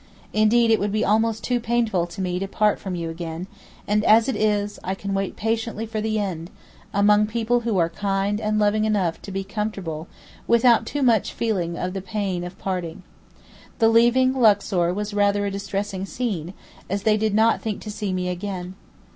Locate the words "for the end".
5.85-6.49